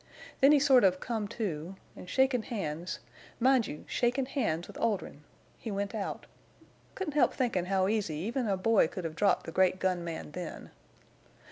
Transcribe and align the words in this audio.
Then 0.39 0.51
he 0.51 0.57
sort 0.59 0.83
of 0.83 0.99
come 0.99 1.27
to, 1.27 1.75
an' 1.95 2.07
shakin' 2.07 2.41
hands—mind 2.41 3.67
you, 3.67 3.85
shakin' 3.87 4.25
hands 4.25 4.67
with 4.67 4.79
Oldrin'—he 4.79 5.69
went 5.69 5.93
out. 5.93 6.25
I 6.59 6.65
couldn't 6.95 7.13
help 7.13 7.35
thinkin' 7.35 7.65
how 7.65 7.87
easy 7.87 8.15
even 8.15 8.47
a 8.47 8.57
boy 8.57 8.87
could 8.87 9.03
hev 9.03 9.15
dropped 9.15 9.45
the 9.45 9.51
great 9.51 9.77
gun 9.77 10.03
man 10.03 10.31
then!... 10.31 10.71